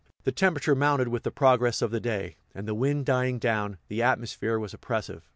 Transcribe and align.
The 0.23 0.31
temperature 0.31 0.73
mounted 0.73 1.09
with 1.09 1.21
the 1.21 1.29
progress 1.29 1.79
of 1.79 1.91
the 1.91 1.99
day; 1.99 2.35
and, 2.55 2.67
the 2.67 2.73
wind 2.73 3.05
dying 3.05 3.37
down, 3.37 3.77
the 3.87 4.01
atmosphere 4.01 4.57
was 4.57 4.73
oppressive. 4.73 5.27